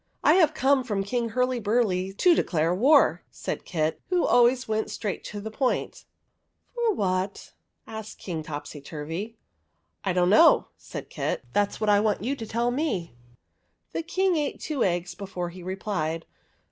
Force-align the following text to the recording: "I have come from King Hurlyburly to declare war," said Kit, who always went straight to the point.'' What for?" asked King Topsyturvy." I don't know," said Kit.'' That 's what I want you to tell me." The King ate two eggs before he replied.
"I 0.23 0.33
have 0.33 0.55
come 0.55 0.83
from 0.83 1.03
King 1.03 1.29
Hurlyburly 1.33 2.17
to 2.17 2.33
declare 2.33 2.73
war," 2.73 3.21
said 3.29 3.65
Kit, 3.65 4.01
who 4.09 4.25
always 4.25 4.67
went 4.67 4.89
straight 4.89 5.23
to 5.25 5.39
the 5.39 5.51
point.'' 5.51 6.05
What 6.95 7.53
for?" 7.85 7.91
asked 7.97 8.17
King 8.17 8.41
Topsyturvy." 8.41 9.35
I 10.03 10.11
don't 10.11 10.31
know," 10.31 10.69
said 10.75 11.11
Kit.'' 11.11 11.43
That 11.53 11.73
's 11.73 11.79
what 11.79 11.91
I 11.91 11.99
want 11.99 12.23
you 12.23 12.35
to 12.35 12.47
tell 12.47 12.71
me." 12.71 13.13
The 13.91 14.01
King 14.01 14.37
ate 14.37 14.59
two 14.59 14.83
eggs 14.83 15.13
before 15.13 15.49
he 15.49 15.61
replied. 15.61 16.25